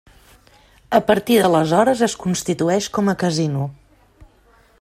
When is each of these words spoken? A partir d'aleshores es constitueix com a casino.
A 0.99 1.01
partir 1.09 1.37
d'aleshores 1.43 2.03
es 2.09 2.17
constitueix 2.25 2.91
com 2.99 3.15
a 3.15 3.19
casino. 3.25 3.71